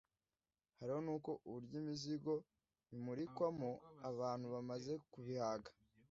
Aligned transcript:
harimo 0.77 0.99
n’uko 1.05 1.31
uburyo 1.47 1.75
imizingo 1.81 2.31
imurikwamo 2.95 3.69
abantu 4.09 4.45
bamaze 4.55 4.93
kubihaga 5.11 5.71